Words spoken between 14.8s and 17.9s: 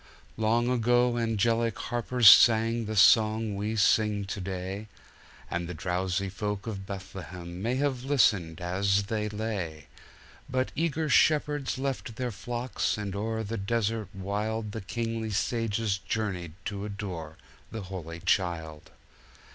kingly sages journeyed to adore the